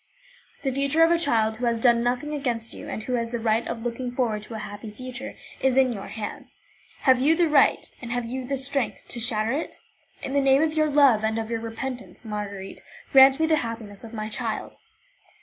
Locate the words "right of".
3.39-3.83